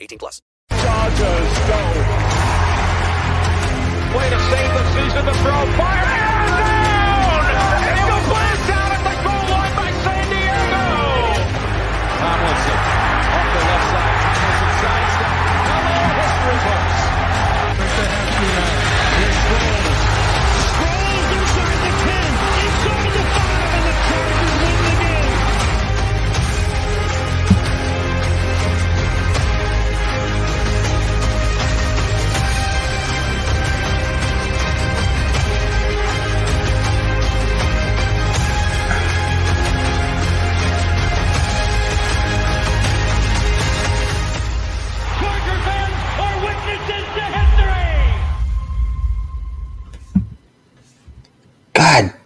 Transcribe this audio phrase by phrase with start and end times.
[0.00, 0.40] 18 plus.
[0.70, 0.76] Go.
[4.16, 5.66] Way to save the season throw.
[5.76, 6.37] Fire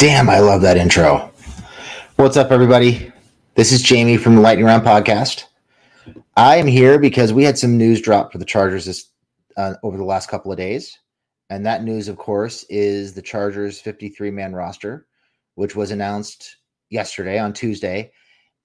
[0.02, 1.30] damn, I love that intro.
[2.16, 3.12] What's up, everybody?
[3.54, 5.44] This is Jamie from the Lightning Round podcast.
[6.36, 9.12] I am here because we had some news drop for the Chargers this
[9.56, 10.98] uh, over the last couple of days,
[11.50, 15.06] and that news, of course, is the Chargers' 53-man roster,
[15.54, 16.56] which was announced
[16.90, 18.10] yesterday on Tuesday,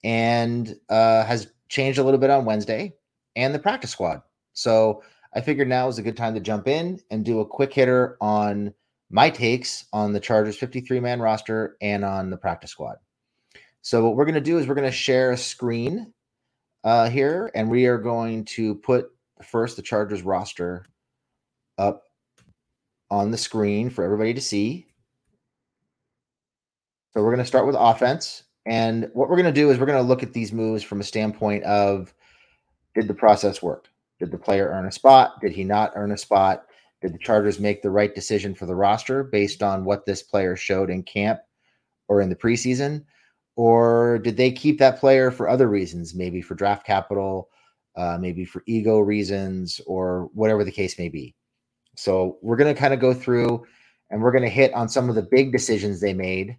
[0.03, 2.95] and uh, has changed a little bit on Wednesday,
[3.35, 4.23] and the practice squad.
[4.53, 5.03] So
[5.35, 8.17] I figured now is a good time to jump in and do a quick hitter
[8.21, 8.73] on
[9.09, 12.97] my takes on the Chargers 53 man roster and on the practice squad.
[13.81, 16.13] So, what we're going to do is we're going to share a screen
[16.83, 19.09] uh, here, and we are going to put
[19.43, 20.85] first the Chargers roster
[21.77, 22.03] up
[23.09, 24.87] on the screen for everybody to see.
[27.13, 28.43] So, we're going to start with offense.
[28.65, 30.99] And what we're going to do is we're going to look at these moves from
[30.99, 32.13] a standpoint of
[32.93, 33.87] did the process work?
[34.19, 35.39] Did the player earn a spot?
[35.39, 36.65] Did he not earn a spot?
[37.01, 40.55] Did the Chargers make the right decision for the roster based on what this player
[40.55, 41.39] showed in camp
[42.07, 43.03] or in the preseason?
[43.55, 47.49] Or did they keep that player for other reasons, maybe for draft capital,
[47.95, 51.35] uh, maybe for ego reasons, or whatever the case may be?
[51.95, 53.65] So we're going to kind of go through
[54.09, 56.57] and we're going to hit on some of the big decisions they made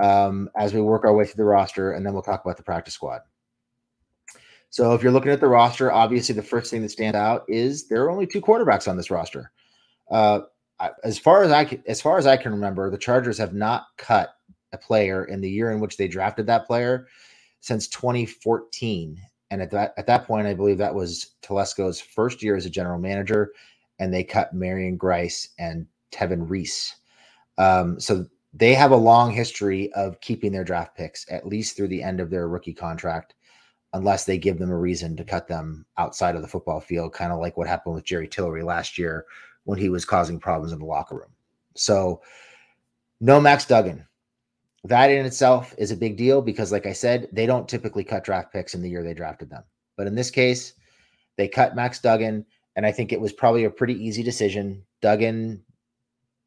[0.00, 2.62] um, as we work our way through the roster, and then we'll talk about the
[2.62, 3.22] practice squad.
[4.70, 7.88] So if you're looking at the roster, obviously the first thing that stands out is
[7.88, 9.50] there are only two quarterbacks on this roster.
[10.10, 10.40] Uh,
[11.04, 13.86] as far as I can, as far as I can remember, the Chargers have not
[13.96, 14.34] cut
[14.72, 17.08] a player in the year in which they drafted that player
[17.60, 19.20] since 2014.
[19.50, 22.70] And at that at that point, I believe that was Telesco's first year as a
[22.70, 23.52] general manager,
[23.98, 26.96] and they cut Marion Grice and Tevin Reese.
[27.58, 31.88] Um, so they have a long history of keeping their draft picks at least through
[31.88, 33.34] the end of their rookie contract
[33.92, 37.32] unless they give them a reason to cut them outside of the football field, kind
[37.32, 39.24] of like what happened with Jerry Tillery last year
[39.66, 41.30] when he was causing problems in the locker room.
[41.74, 42.22] So,
[43.20, 44.06] no Max Duggan.
[44.84, 48.24] That in itself is a big deal because, like I said, they don't typically cut
[48.24, 49.64] draft picks in the year they drafted them.
[49.96, 50.72] But in this case,
[51.36, 52.44] They cut Max Duggan,
[52.76, 54.82] and I think it was probably a pretty easy decision.
[55.02, 55.62] Duggan,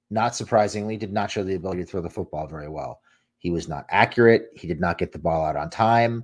[0.10, 3.02] not surprisingly, did not show the ability to throw the football very well.
[3.38, 4.50] He was not accurate.
[4.56, 6.24] He did not get the ball out on time.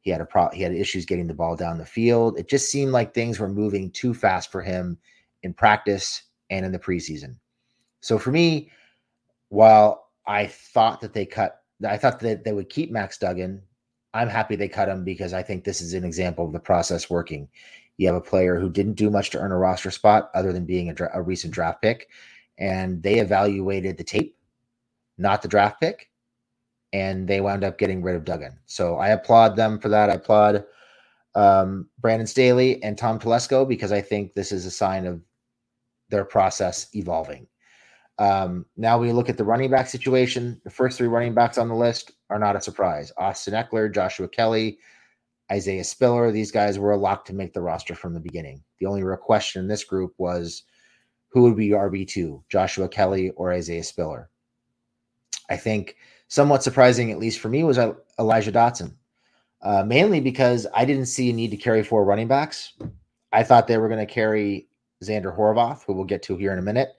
[0.00, 2.38] He had a pro- he had issues getting the ball down the field.
[2.38, 4.98] It just seemed like things were moving too fast for him
[5.42, 7.36] in practice and in the preseason.
[8.00, 8.70] So for me,
[9.48, 13.62] while I thought that they cut, I thought that they would keep Max Duggan.
[14.14, 17.10] I'm happy they cut him because I think this is an example of the process
[17.10, 17.48] working.
[17.98, 20.64] You have a player who didn't do much to earn a roster spot other than
[20.64, 22.08] being a, dra- a recent draft pick,
[22.58, 24.36] and they evaluated the tape,
[25.18, 26.10] not the draft pick,
[26.92, 28.58] and they wound up getting rid of Duggan.
[28.66, 30.10] So I applaud them for that.
[30.10, 30.64] I applaud
[31.34, 35.20] um, Brandon Staley and Tom Telesco because I think this is a sign of
[36.08, 37.46] their process evolving.
[38.18, 40.60] Um, now we look at the running back situation.
[40.64, 43.12] The first three running backs on the list are not a surprise.
[43.18, 44.78] Austin Ekeler, Joshua Kelley,
[45.52, 46.32] Isaiah Spiller.
[46.32, 48.62] These guys were a lock to make the roster from the beginning.
[48.78, 50.62] The only real question in this group was
[51.28, 54.30] who would be RB2, Joshua Kelley or Isaiah Spiller?
[55.50, 55.96] I think
[56.28, 57.78] somewhat surprising, at least for me, was
[58.18, 58.94] Elijah Dotson.
[59.62, 62.74] Uh, mainly because I didn't see a need to carry four running backs.
[63.32, 64.68] I thought they were going to carry
[65.04, 66.90] Zander Horvath, who we'll get to here in a minute.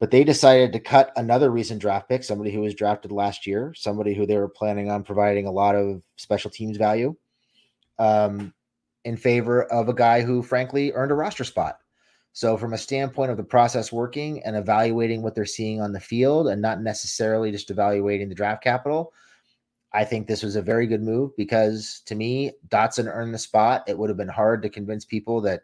[0.00, 3.72] But they decided to cut another recent draft pick, somebody who was drafted last year,
[3.76, 7.14] somebody who they were planning on providing a lot of special teams value,
[7.98, 8.52] um,
[9.04, 11.78] in favor of a guy who, frankly, earned a roster spot.
[12.32, 16.00] So, from a standpoint of the process working and evaluating what they're seeing on the
[16.00, 19.12] field and not necessarily just evaluating the draft capital,
[19.92, 23.84] I think this was a very good move because to me, Dotson earned the spot.
[23.86, 25.62] It would have been hard to convince people that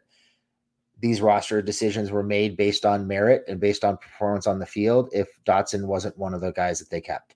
[1.00, 5.08] these roster decisions were made based on merit and based on performance on the field
[5.12, 7.34] if Dotson wasn't one of the guys that they kept.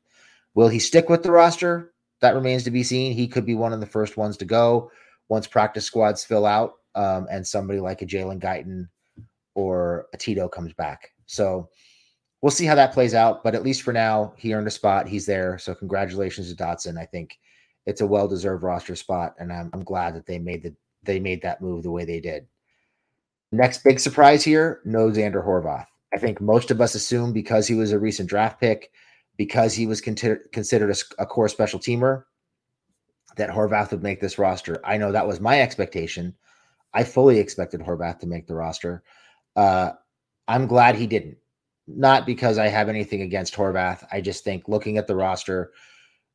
[0.54, 1.94] Will he stick with the roster?
[2.20, 3.12] That remains to be seen.
[3.12, 4.90] He could be one of the first ones to go
[5.28, 8.88] once practice squads fill out um, and somebody like a Jalen Guyton
[9.54, 11.12] or a Tito comes back.
[11.26, 11.68] So
[12.42, 13.42] we'll see how that plays out.
[13.42, 15.08] But at least for now, he earned a spot.
[15.08, 15.58] He's there.
[15.58, 16.98] So congratulations to Dotson.
[16.98, 17.38] I think
[17.86, 21.42] it's a well-deserved roster spot, and I'm, I'm glad that they made the they made
[21.42, 22.46] that move the way they did.
[23.54, 25.86] Next big surprise here, no Zander Horvath.
[26.12, 28.90] I think most of us assume because he was a recent draft pick,
[29.36, 32.24] because he was considered considered a, a core special teamer,
[33.36, 34.80] that Horvath would make this roster.
[34.84, 36.34] I know that was my expectation.
[36.94, 39.04] I fully expected Horvath to make the roster.
[39.54, 39.92] Uh,
[40.48, 41.36] I'm glad he didn't.
[41.86, 44.04] Not because I have anything against Horvath.
[44.10, 45.70] I just think looking at the roster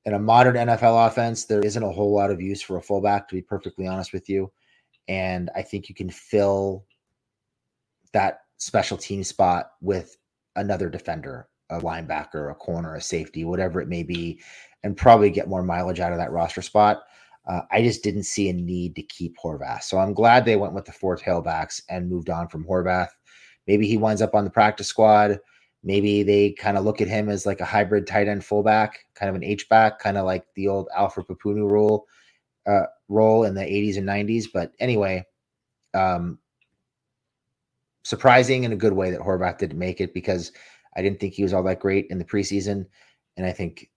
[0.05, 3.27] in a modern NFL offense, there isn't a whole lot of use for a fullback,
[3.27, 4.49] to be perfectly honest with you.
[5.09, 6.85] And I think you can fill
[8.13, 10.17] that special team spot with
[10.55, 14.41] another defender, a linebacker, a corner, a safety, whatever it may be,
[14.83, 17.01] and probably get more mileage out of that roster spot.
[17.47, 19.83] Uh, I just didn't see a need to keep Horvath.
[19.83, 23.09] So I'm glad they went with the four tailbacks and moved on from Horvath.
[23.67, 25.39] Maybe he winds up on the practice squad.
[25.83, 29.29] Maybe they kind of look at him as like a hybrid tight end fullback, kind
[29.29, 32.05] of an H back, kind of like the old Alfred Pupunu role
[32.67, 34.45] uh, role in the 80s and 90s.
[34.53, 35.25] But anyway,
[35.93, 36.39] um,
[38.09, 40.51] surprising in a good way that Horvath didn't make it because
[40.97, 42.87] I didn't think he was all that great in the preseason,
[43.37, 43.89] and I think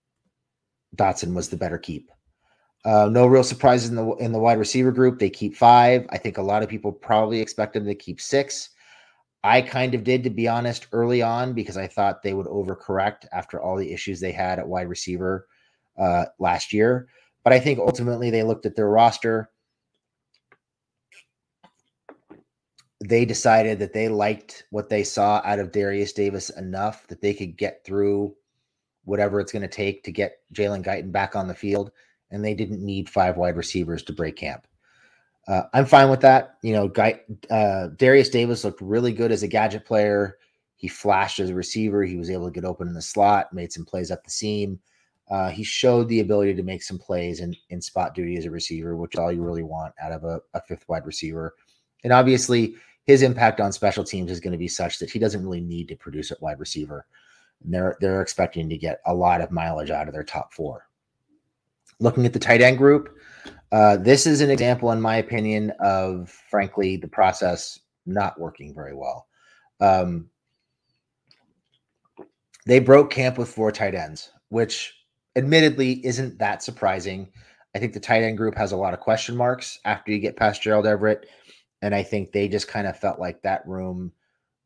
[0.95, 2.11] Dotson was the better keep.
[2.85, 5.17] Uh, no real surprises in the in the wide receiver group.
[5.17, 6.05] They keep five.
[6.09, 8.69] I think a lot of people probably expect them to keep six.
[9.43, 13.25] I kind of did, to be honest, early on because I thought they would overcorrect
[13.33, 15.47] after all the issues they had at wide receiver
[15.97, 17.07] uh, last year.
[17.43, 19.49] But I think ultimately they looked at their roster.
[23.05, 27.33] They decided that they liked what they saw out of Derius Davis enough that they
[27.33, 28.35] could get through
[29.03, 31.91] whatever it's going to take to get Jalen Guyton back on the field.
[32.31, 34.65] And they didn't need five wide receivers to break camp.
[35.47, 36.55] Uh, I'm fine with that.
[36.63, 37.19] You know, Guy,
[37.51, 40.37] uh, Derius Davis looked really good as a gadget player.
[40.77, 42.03] He flashed as a receiver.
[42.03, 44.79] He was able to get open in the slot, made some plays up the seam.
[45.29, 48.51] Uh, he showed the ability to make some plays in, in spot duty as a
[48.51, 51.55] receiver, which is all you really want out of a, a fifth wide receiver.
[52.03, 55.43] And obviously, his impact on special teams is going to be such that he doesn't
[55.43, 57.05] really need to produce at wide receiver.
[57.63, 60.87] And they're they're expecting to get a lot of mileage out of their top four.
[61.99, 63.17] Looking at the tight end group,
[63.71, 68.93] uh, this is an example, in my opinion, of frankly the process not working very
[68.93, 69.27] well.
[69.79, 70.29] Um,
[72.65, 74.93] they broke camp with four tight ends, which
[75.35, 77.29] admittedly isn't that surprising.
[77.75, 80.37] I think the tight end group has a lot of question marks after you get
[80.37, 81.27] past Gerald Everett,
[81.83, 84.13] and I think they just kind of felt like that room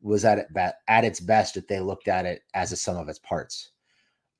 [0.00, 0.46] was at it
[0.86, 3.72] at its best if they looked at it as a sum of its parts.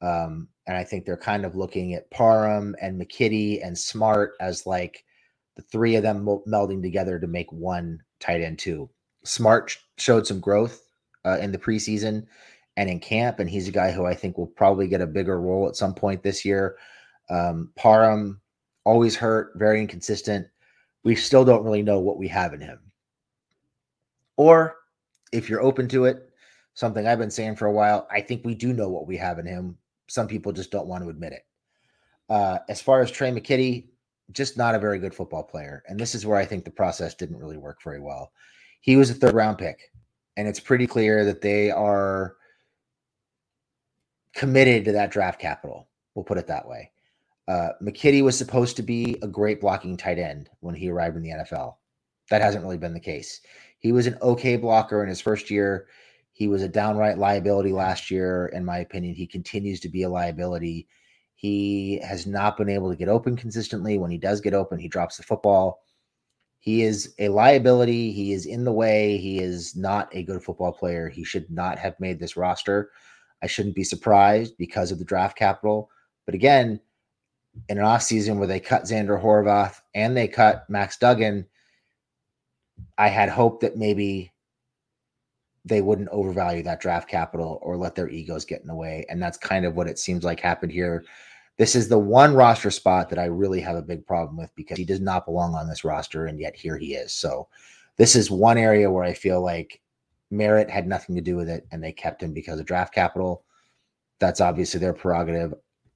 [0.01, 4.65] Um, and I think they're kind of looking at Parham and McKitty and Smartt as
[4.65, 5.05] like
[5.57, 8.89] the three of them melding together to make one tight end two.
[9.25, 10.81] Smartt showed some growth
[11.25, 12.27] uh, in the preseason
[12.77, 15.41] and in camp, and he's a guy who I think will probably get a bigger
[15.41, 16.77] role at some point this year.
[17.29, 18.41] Um, Parham
[18.85, 20.47] always hurt, very inconsistent.
[21.09, 22.81] We still don't really know what we have in him.
[24.37, 24.77] Or
[25.33, 26.29] if you're open to it,
[26.75, 29.39] something I've been saying for a while, I think we do know what we have
[29.39, 29.79] in him.
[30.09, 31.47] Some people just don't want to admit it.
[32.29, 33.87] Uh, as far as Tre' McKitty,
[34.33, 35.83] just not a very good football player.
[35.89, 38.33] And this is where I think the process didn't really work very well.
[38.83, 39.91] He was a third round pick,
[40.37, 42.37] and it's pretty clear that they are
[44.35, 45.89] committed to that draft capital.
[46.15, 46.93] We'll put it that way.
[47.49, 51.23] Uh, McKitty was supposed to be a great blocking tight end when he arrived in
[51.23, 51.77] the NFL.
[52.31, 53.41] That hasn't really been the case.
[53.79, 55.87] He was an okay blocker in his first year.
[56.33, 59.15] He was a downright liability last year, in my opinion.
[59.15, 60.89] He continues to be a liability.
[61.37, 63.97] He has not been able to get open consistently.
[63.97, 65.81] When he does get open, he drops the football.
[66.59, 68.13] He is a liability.
[68.13, 69.17] He is in the way.
[69.17, 71.09] He is not a good football player.
[71.09, 72.91] He should not have made this roster.
[73.43, 75.89] I shouldn't be surprised because of the draft capital.
[76.27, 76.81] But again,
[77.69, 81.47] in an offseason where they cut Zander Horvath and they cut Max Duggan,
[82.97, 84.33] I had hoped that maybe
[85.65, 89.05] they wouldn't overvalue that draft capital or let their egos get in the way.
[89.09, 91.05] And that's kind of what it seems like happened here.
[91.59, 94.79] This is the one roster spot that I really have a big problem with because
[94.79, 97.13] he does not belong on this roster, and yet here he is.
[97.13, 97.49] So,
[97.97, 99.81] this is one area where I feel like
[100.31, 103.43] merit had nothing to do with it, and they kept him because of draft capital.
[104.21, 105.53] That's obviously their prerogative.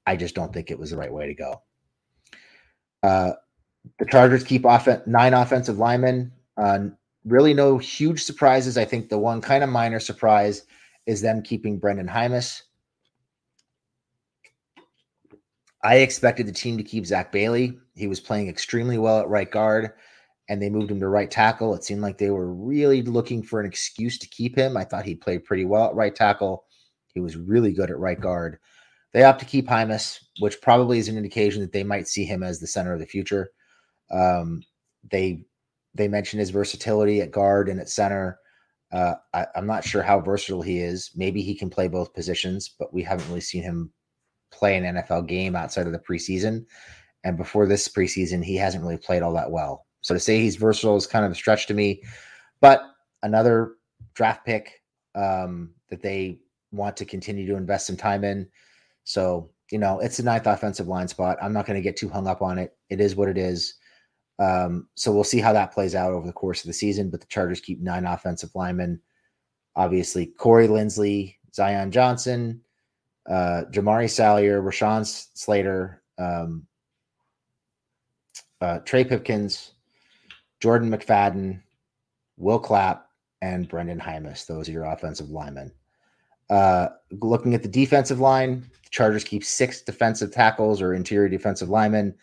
[0.07, 1.63] I just don't think it was the right way to go.
[3.03, 3.33] Uh,
[3.99, 6.33] the Chargers keep off nine offensive linemen.
[6.57, 6.89] Uh,
[7.25, 8.79] really, no huge surprises.
[8.79, 10.65] I think the one kind of minor surprise
[11.07, 12.63] is them keeping Brenden Jaimes.
[15.85, 17.79] I expected the team to keep Zack Bailey.
[17.97, 19.93] He was playing extremely well at right guard,
[20.49, 21.75] and they moved him to right tackle.
[21.75, 24.77] It seemed like they were really looking for an excuse to keep him.
[24.77, 26.65] I thought he played pretty well at right tackle.
[27.15, 28.59] He was really good at right guard.
[29.13, 32.43] They opt to keep Jaimes, which probably is an indication that they might see him
[32.43, 33.51] as the center of the future.
[34.11, 34.63] Um,
[35.11, 35.45] they
[35.95, 38.39] they mentioned his versatility at guard and at center.
[38.93, 41.11] Uh, I, I'm not sure how versatile he is.
[41.15, 43.93] Maybe he can play both positions, but we haven't really seen him
[44.51, 46.65] play an NFL game outside of the preseason.
[47.25, 49.87] And before this preseason, he hasn't really played all that well.
[50.03, 52.03] So to say he's versatile is kind of a stretch to me.
[52.61, 52.83] But
[53.23, 53.75] another
[54.15, 54.83] draft pick
[55.15, 56.41] um, that they
[56.71, 58.49] want to continue to invest some time in.
[59.05, 61.39] So, you know, it's a ninth offensive line spot.
[61.43, 62.77] I'm not going to get too hung up on it.
[62.91, 63.75] It is what it is.
[64.39, 67.11] Um, so we'll see how that plays out over the course of the season.
[67.11, 69.01] But the Chargers keep nine offensive linemen.
[69.77, 72.61] Obviously, Corey Linsley, Zion Johnson,
[73.29, 76.67] uh, Jamaree Salyer, Rashawn Slater, um,
[78.61, 79.73] uh, Trey Pipkins,
[80.61, 81.61] Jordan McFadden,
[82.37, 83.07] Will Clapp,
[83.41, 84.47] and Brenden Jaimes.
[84.47, 85.73] Those are your offensive linemen.
[86.53, 86.89] Uh,
[87.21, 92.15] looking at the defensive line, the Chargers keep six defensive tackles or interior defensive linemen.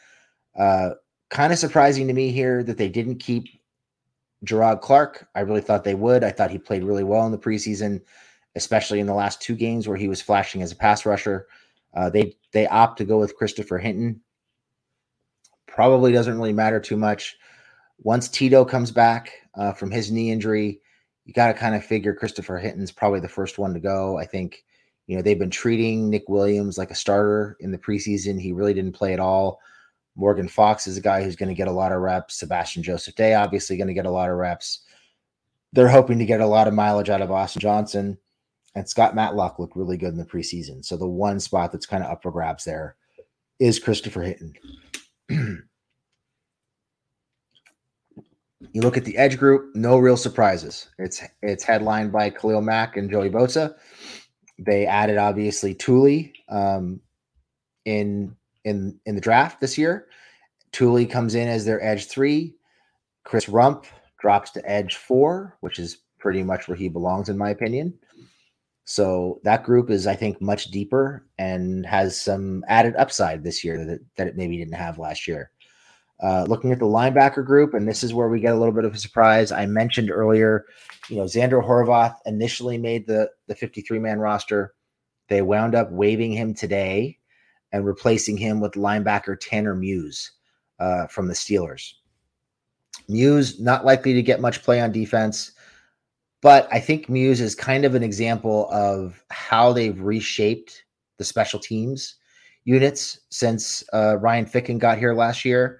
[0.57, 0.91] Uh,
[1.29, 3.45] kind of surprising to me here that they didn't keep
[4.43, 5.27] Gerard Clark.
[5.35, 6.23] I really thought they would.
[6.23, 8.01] I thought he played really well in the preseason
[8.55, 11.47] especially in the last two games where he was flashing as a pass rusher.
[11.93, 14.21] Uh, they they opt to go with Christopher Hinton.
[15.67, 17.37] Probably doesn't really matter too much.
[17.99, 20.81] Once Tito comes back uh, from his knee injury,
[21.29, 24.17] you got to kind of figure Christopher Hinton's probably the first one to go.
[24.17, 24.63] I think
[25.05, 28.41] you know they've been treating Nick Williams like a starter in the preseason.
[28.41, 29.59] He really didn't play at all.
[30.15, 32.39] Morgan Fox is a guy who's going to get a lot of reps.
[32.39, 34.79] Sebastian Joseph Day obviously going to get a lot of reps.
[35.71, 38.17] They're hoping to get a lot of mileage out of Austin Johnson
[38.75, 40.83] and Scott Matlock looked really good in the preseason.
[40.83, 42.95] So the one spot that's kind of up for grabs there
[43.59, 44.53] is Christopher Hinton.
[48.73, 50.89] you look at the edge group, no real surprises.
[50.97, 53.75] It's it's headlined by Khalil Mack and Joey Bosa.
[54.57, 56.99] They added obviously Tuli um,
[57.85, 58.35] in
[58.65, 60.07] in in the draft this year.
[60.71, 62.55] Tuli comes in as their edge three.
[63.23, 63.85] Chris Rumph
[64.19, 67.97] drops to edge four, which is pretty much where he belongs in my opinion.
[68.83, 73.85] So that group is, I think, much deeper and has some added upside this year
[73.85, 75.51] that, that it maybe didn't have last year.
[76.21, 78.83] Uh, looking at the linebacker group, and this is where we get a little bit
[78.83, 79.53] of a surprise.
[79.53, 80.65] I mentioned earlier,
[81.07, 84.73] you know, Zander Horvath initially made the the 53 man roster.
[85.29, 87.19] They wound up waiving him today
[87.71, 90.31] and replacing him with linebacker Tanner Muse
[90.79, 91.93] uh, from the Steelers.
[93.07, 95.53] Muse not likely to get much play on defense.
[96.41, 100.85] But I think Muse is kind of an example of how they've reshaped
[101.17, 102.15] the special teams
[102.63, 105.79] units since uh, Ryan Ficken got here last year.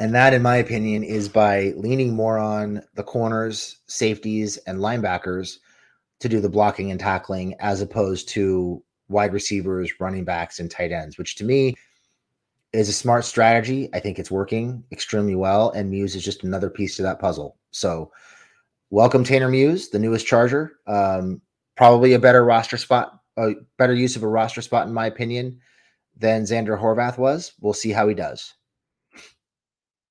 [0.00, 5.58] And that, in my opinion, is by leaning more on the corners, safeties, and linebackers
[6.20, 10.92] to do the blocking and tackling as opposed to wide receivers, running backs, and tight
[10.92, 11.74] ends, which to me
[12.72, 13.88] is a smart strategy.
[13.94, 15.70] I think it's working extremely well.
[15.70, 17.56] And Muse is just another piece to that puzzle.
[17.70, 18.12] So,
[18.90, 20.78] welcome Tanner Muse, the newest Charger.
[20.86, 21.40] Um,
[21.76, 25.60] probably a better roster spot, a better use of a roster spot, in my opinion,
[26.16, 27.52] than Zander Horvath was.
[27.60, 28.54] We'll see how he does.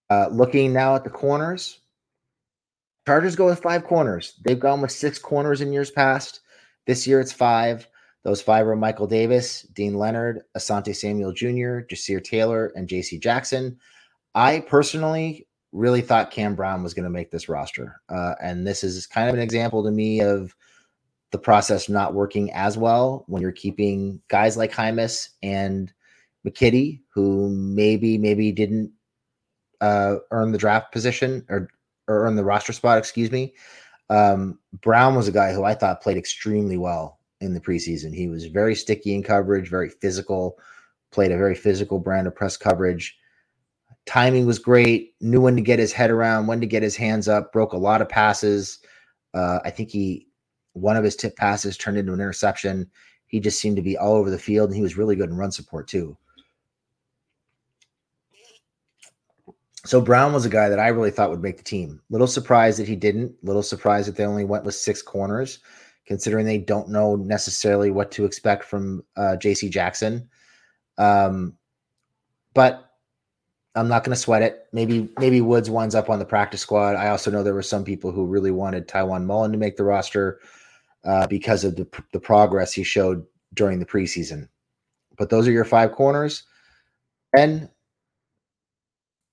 [0.10, 1.80] Uh, looking now at the corners,
[3.08, 4.34] Chargers go with five corners.
[4.44, 6.42] They've gone with six corners in years past.
[6.88, 7.88] This year it's five.
[8.24, 13.18] Those five are Michael Davis, Deane Leonard, Asante Samuel Jr., Ja'Sir Taylor, and J.C.
[13.20, 13.80] Jackson.
[14.36, 18.02] I personally really thought Cam Brown was going to make this roster.
[18.10, 20.54] Uh, and this is kind of an example to me of
[21.32, 25.94] the process not working as well when you're keeping guys like Jaimes and
[26.46, 28.92] McKitty, who maybe, maybe didn't
[29.81, 31.69] uh, earn the draft position or,
[32.07, 33.53] or earn the roster spot, excuse me.
[34.10, 38.13] Um, Brown was a guy who I thought played extremely well in the preseason.
[38.13, 40.57] He was very sticky in coverage, very physical,
[41.12, 43.17] played a very physical brand of press coverage.
[44.05, 47.27] Timing was great, knew when to get his head around, when to get his hands
[47.27, 48.79] up, broke a lot of passes.
[49.34, 50.27] Uh, I think he,
[50.74, 52.89] one of his tip passes turned into an interception.
[53.27, 55.36] He just seemed to be all over the field, and he was really good in
[55.36, 56.17] run support too.
[59.88, 62.01] So Brown was a guy that I really thought would make the team.
[62.10, 63.34] Little surprised that he didn't.
[63.41, 65.60] Little surprised that they only went with six corners
[66.06, 69.70] considering they don't know necessarily what to expect from uh, J.C.
[69.70, 70.29] Jackson.
[70.98, 71.53] Um,
[72.53, 72.91] but
[73.75, 74.67] I'm not going to sweat it.
[74.74, 76.96] Maybe maybe Woods winds up on the practice squad.
[76.96, 79.84] I also know there were some people who really wanted Tiawan Mullen to make the
[79.86, 80.39] roster
[81.06, 84.50] uh, because of the, the progress he showed during the preseason.
[85.17, 86.44] But those are your five corners.
[87.38, 87.70] And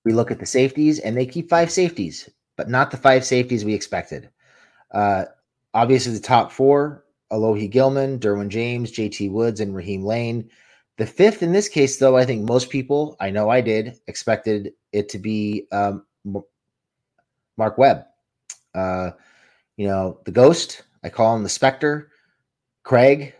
[0.05, 3.65] we look at the safeties, and they keep five safeties, but not the five safeties
[3.65, 4.29] we expected.
[4.91, 5.25] Uh,
[5.75, 10.49] Obviously, the top four Alohi Gilman, Derwin James, JT Woods, and Raheem Layne.
[10.97, 14.71] The fifth in this case, though, I think most people, I know I did, expected
[14.93, 16.05] it to be um,
[17.57, 18.05] Mark Webb.
[18.73, 19.11] Uh,
[19.75, 22.09] you know, the ghost, I call him the specter.
[22.83, 23.33] Craig,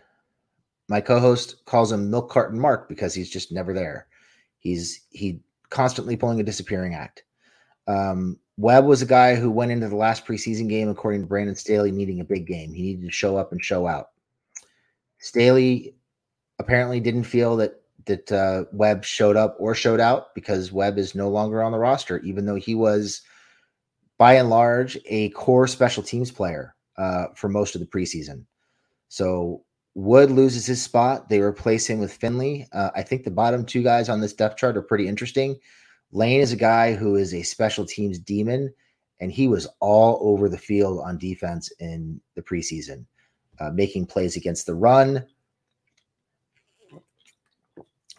[0.90, 4.08] my co-host, calls him Milk Carton Mark because he's just never there.
[4.58, 7.24] He's he constantly pulling a disappearing act.
[7.86, 11.54] Um, Webb was a guy who went into the last preseason game, according to Brandon
[11.54, 12.72] Staley, needing a big game.
[12.72, 14.08] He needed to show up and show out.
[15.18, 15.94] Staley
[16.58, 21.14] apparently didn't feel that that uh, Webb showed up or showed out because Webb is
[21.14, 23.20] no longer on the roster, even though he was,
[24.16, 28.44] by and large, a core special teams player uh, for most of the preseason.
[29.08, 29.64] So
[29.96, 31.30] Wood loses his spot.
[31.30, 32.68] They replace him with Finley.
[32.70, 35.58] Uh, I think the bottom two guys on this depth chart are pretty interesting.
[36.12, 38.74] Layne is a guy who is a special teams demon,
[39.20, 43.06] and he was all over the field on defense in the preseason,
[43.58, 45.24] uh, making plays against the run,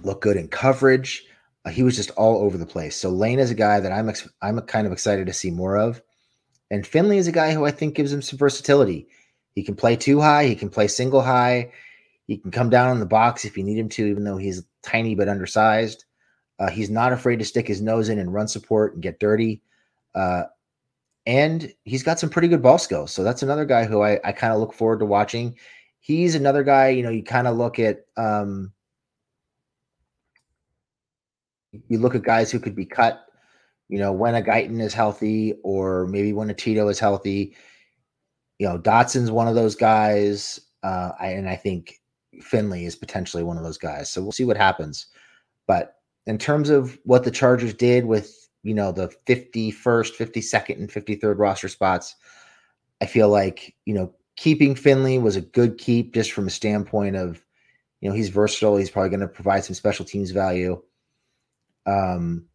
[0.02, 1.28] look good in coverage.
[1.64, 2.96] Uh, he was just all over the place.
[2.96, 5.78] So Layne is a guy that I'm ex- I'm kind of excited to see more
[5.78, 6.02] of,
[6.72, 9.08] and Finley is a guy who I think gives him some versatility.
[9.58, 11.72] He can play too high, he can play single high,
[12.28, 14.62] he can come down in the box if you need him to, even though he's
[14.84, 16.06] tiny but undersized.
[16.60, 19.64] Uh, he's not afraid to stick his nose in and run support and get dirty.
[20.14, 20.44] Uh,
[21.26, 23.12] and he's got some pretty good ball skills.
[23.12, 25.58] So that's another guy who I, I kind of look forward to watching.
[26.02, 28.72] He's another guy, you know, you kind of look at um,
[31.88, 33.26] you look at guys who could be cut,
[33.90, 37.56] you know, when a Guyton is healthy, or maybe when a Tito is healthy.
[38.60, 40.60] You know, Dotson's one of those guys.
[40.84, 42.00] Uh, I, and I think
[42.42, 44.10] Finley is potentially one of those guys.
[44.10, 45.08] So we'll see what happens.
[45.68, 49.74] But in terms of what the Chargers did with, you know, the 51st,
[50.16, 52.16] 52nd, and 53rd roster spots,
[53.02, 57.16] I feel like, you know, keeping Finley was a good keep just from a standpoint
[57.16, 57.44] of,
[58.02, 58.78] you know, he's versatile.
[58.78, 60.82] He's probably going to provide some special teams value.
[61.86, 62.46] Um,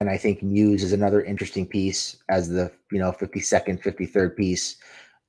[0.00, 4.76] and I think Muse is another interesting piece as the, you know, 52nd, 53rd piece,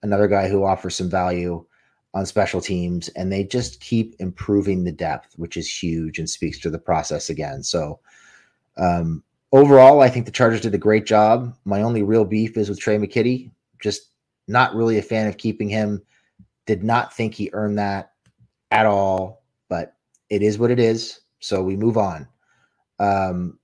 [0.03, 1.65] another guy who offers some value
[2.13, 6.60] on special teams, and they just keep improving the depth, which is huge and speaks
[6.60, 7.63] to the process again.
[7.63, 7.99] So,
[8.77, 11.56] um, overall, I think the Chargers did a great job.
[11.63, 13.51] My only real beef is with Tre' McKitty.
[13.82, 14.10] Just
[14.47, 16.01] not really a fan of keeping him.
[16.65, 18.13] Did not think he earned that
[18.71, 19.95] at all, but
[20.30, 21.21] it is what it is.
[21.39, 22.27] So we move on.
[22.99, 23.60] Um,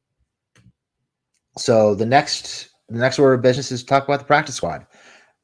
[1.58, 4.86] so the next the next order of business is to talk about the practice squad.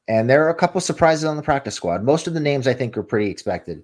[0.07, 2.03] And there are a couple surprises on the practice squad.
[2.03, 3.83] Most of the names I think are pretty expected.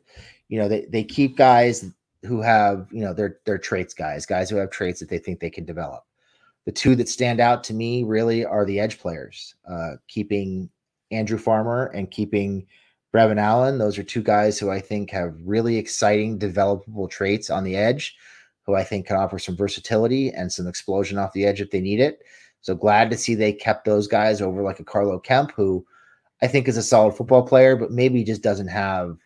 [0.50, 1.86] You know, they, they keep guys
[2.24, 5.40] who have, you know, their their traits guys, guys who have traits that they think
[5.40, 6.04] they can develop.
[6.66, 10.70] The two that stand out to me really are the edge players, uh, keeping
[11.12, 12.66] Andrew Farmer and keeping
[13.14, 13.78] Brevin Allen.
[13.78, 18.18] Those are two guys who I think have really exciting developable traits on the edge,
[18.66, 21.82] who I think can offer some versatility and some explosion off the edge if they
[21.82, 22.20] need it.
[22.62, 25.86] So glad to see they kept those guys over like a Carlo Kemp, who
[26.42, 29.18] I think is a solid football player, but maybe just doesn't have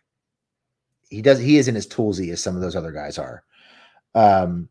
[1.10, 3.44] he does he isn't as toolsy as some of those other guys are.
[4.14, 4.70] Um,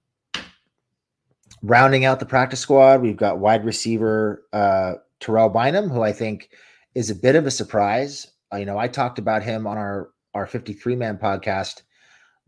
[1.62, 6.50] rounding out the practice squad, we've got wide receiver uh, Terrell Bynum, who I think
[6.94, 8.28] is a bit of a surprise.
[8.52, 11.82] Uh, you know, I talked about him on our our 53 man podcast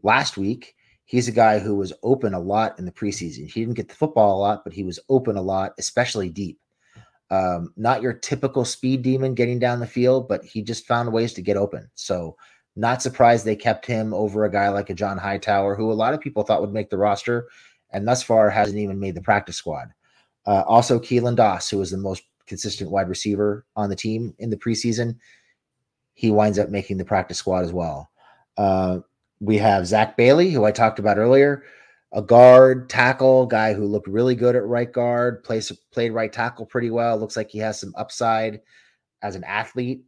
[0.02, 0.74] last week.
[1.10, 3.50] He's a guy who was open a lot in the preseason.
[3.50, 6.60] He didn't get the football a lot, but he was open a lot, especially deep.
[7.32, 11.32] Um, not your typical speed demon getting down the field, but he just found ways
[11.32, 11.90] to get open.
[11.96, 12.36] So,
[12.76, 16.14] not surprised they kept him over a guy like a John Hightower, who a lot
[16.14, 17.48] of people thought would make the roster
[17.90, 19.88] and thus far hasn't even made the practice squad.
[20.46, 24.48] Uh, also, Keelan Doss, who was the most consistent wide receiver on the team in
[24.48, 25.16] the preseason,
[26.14, 28.12] he winds up making the practice squad as well.
[28.56, 29.00] Uh,
[29.40, 31.64] we have Zack Bailey, who I talked about earlier,
[32.12, 36.66] a guard, tackle guy who looked really good at right guard, plays played right tackle
[36.66, 37.18] pretty well.
[37.18, 38.60] Looks like he has some upside
[39.22, 40.02] as an athlete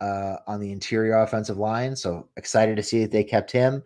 [0.00, 1.94] uh, on the interior offensive line.
[1.94, 3.82] So excited to see that they kept him.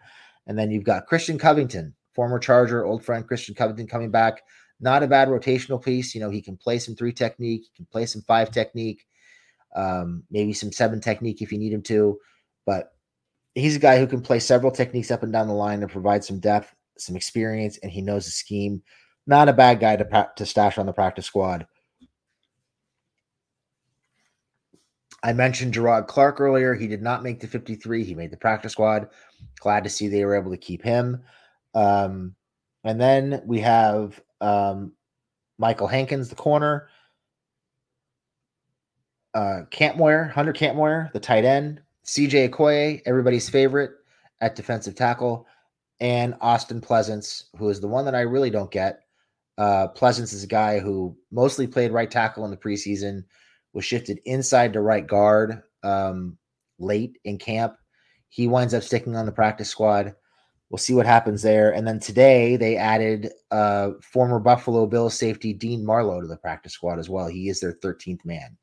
[0.46, 4.42] And then you've got Christian Covington, former Charger, old friend Christian Covington coming back.
[4.80, 6.14] Not a bad rotational piece.
[6.14, 9.06] You know, he can play some three technique, he can play some five technique,
[9.74, 12.18] um, maybe some seven technique if you need him to.
[12.64, 12.92] But
[13.58, 16.24] he's a guy who can play several techniques up and down the line and provide
[16.24, 18.82] some depth, some experience, and he knows the scheme.
[19.26, 21.66] Not a bad guy to, to stash on the practice squad.
[25.22, 26.74] I mentioned Gerard Clark earlier.
[26.74, 28.04] He did not make the 53.
[28.04, 29.08] He made the practice squad.
[29.60, 31.22] Glad to see they were able to keep him.
[31.74, 32.34] Um,
[32.84, 34.92] and then we have um,
[35.58, 36.88] Michael Hankins, the corner.
[39.34, 41.82] Uh, Kampmoyer, Hunter Kampmoyer, the tight end.
[42.08, 43.92] CJ Okoye, everybody's favorite
[44.40, 45.46] at defensive tackle.
[46.00, 49.00] And Austin Pleasants, who is the one that I really don't get.
[49.58, 53.24] Uh, Pleasants is a guy who mostly played right tackle in the preseason,
[53.74, 56.38] was shifted inside to right guard um,
[56.78, 57.74] late in camp.
[58.30, 60.14] He winds up sticking on the practice squad.
[60.70, 61.72] We'll see what happens there.
[61.74, 66.72] And then today they added uh, former Buffalo Bills safety Dean Marlowe to the practice
[66.72, 67.26] squad as well.
[67.26, 68.56] He is their 13th man.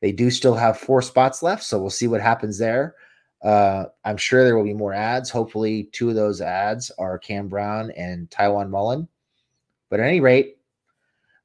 [0.00, 2.94] They do still have four spots left, so we'll see what happens there.
[3.42, 5.30] Uh, I'm sure there will be more ads.
[5.30, 9.08] Hopefully, two of those ads are Cam Brown and Tiawan Mullen.
[9.90, 10.58] But at any rate,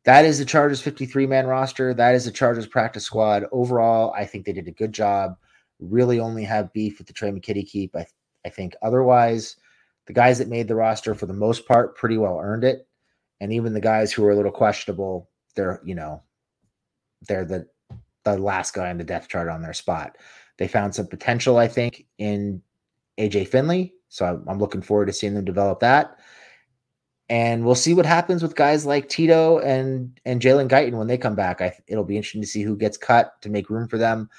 [0.05, 1.93] that is the Chargers 53 man roster.
[1.93, 3.45] That is the Chargers practice squad.
[3.51, 5.37] Overall, I think they did a good job.
[5.79, 7.95] Really only have beef with the Tre' McKitty keep.
[7.95, 8.05] I,
[8.45, 9.55] I think otherwise,
[10.07, 12.87] the guys that made the roster for the most part pretty well earned it.
[13.39, 16.23] And even the guys who are a little questionable, they're, you know,
[17.27, 17.67] they're the
[18.23, 20.17] the last guy on the depth chart on their spot.
[20.57, 22.61] They found some potential, I think, in
[23.19, 23.93] AJ Finley.
[24.09, 26.19] So I'm looking forward to seeing them develop that.
[27.29, 31.17] And we'll see what happens with guys like Tito and and Jalen Guyton when they
[31.17, 31.61] come back.
[31.61, 34.29] I, it'll be interesting to see who gets cut to make room for them.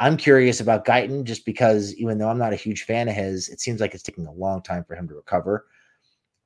[0.00, 3.48] I'm curious about Guyton just because even though I'm not a huge fan of his,
[3.48, 5.66] it seems like it's taking a long time for him to recover.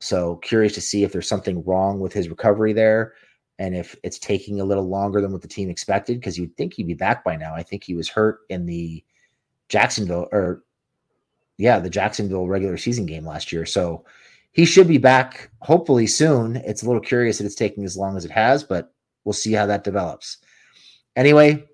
[0.01, 3.15] So curious to see if there's something wrong with his recovery there
[3.59, 6.75] and if it's taking a little longer than what the team expected because you'd think
[6.75, 7.55] he'd be back by now.
[7.55, 9.05] I think he was hurt in the
[9.69, 10.63] Jacksonville or
[11.57, 13.67] yeah, the Jacksonville regular season game last year.
[13.67, 14.05] So
[14.53, 16.57] he should be back hopefully soon.
[16.57, 18.93] It's a little curious that it's taking as long as it has, but
[19.25, 20.39] we'll see how that develops.
[21.17, 21.65] Anyway,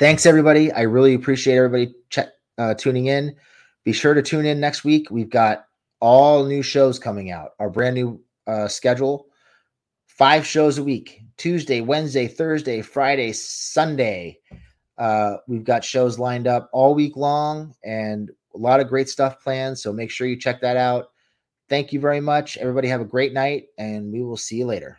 [0.00, 0.72] thanks everybody.
[0.72, 3.36] I really appreciate everybody ch- uh, tuning in.
[3.84, 5.10] Be sure to tune in next week.
[5.10, 5.66] We've got
[6.00, 7.50] all new shows coming out.
[7.60, 9.28] Our brand new uh, schedule
[10.18, 14.40] five shows a week Tuesday, Wednesday, Thursday, Friday, Sunday.
[14.98, 19.40] Uh, we've got shows lined up all week long and a lot of great stuff
[19.40, 19.78] planned.
[19.78, 21.12] So make sure you check that out.
[21.68, 22.56] Thank you very much.
[22.56, 24.98] Everybody have a great night, and we will see you later.